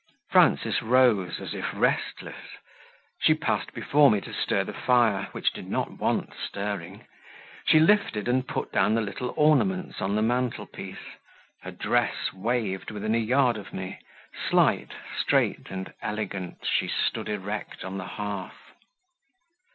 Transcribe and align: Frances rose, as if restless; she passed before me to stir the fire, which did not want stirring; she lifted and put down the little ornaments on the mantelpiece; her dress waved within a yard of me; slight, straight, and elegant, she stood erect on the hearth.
Frances 0.31 0.81
rose, 0.81 1.39
as 1.39 1.53
if 1.53 1.71
restless; 1.75 2.57
she 3.19 3.35
passed 3.35 3.71
before 3.71 4.09
me 4.09 4.19
to 4.21 4.33
stir 4.33 4.63
the 4.63 4.73
fire, 4.73 5.27
which 5.31 5.53
did 5.53 5.69
not 5.69 5.99
want 5.99 6.33
stirring; 6.33 7.05
she 7.67 7.79
lifted 7.79 8.27
and 8.27 8.47
put 8.47 8.71
down 8.71 8.95
the 8.95 9.01
little 9.01 9.31
ornaments 9.37 10.01
on 10.01 10.15
the 10.15 10.23
mantelpiece; 10.23 11.05
her 11.61 11.69
dress 11.69 12.33
waved 12.33 12.89
within 12.89 13.13
a 13.13 13.19
yard 13.19 13.57
of 13.57 13.73
me; 13.73 13.99
slight, 14.49 14.89
straight, 15.21 15.67
and 15.69 15.93
elegant, 16.01 16.65
she 16.65 16.87
stood 16.87 17.29
erect 17.29 17.83
on 17.85 17.99
the 17.99 18.05
hearth. 18.07 18.71